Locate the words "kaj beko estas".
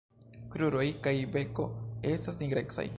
1.09-2.43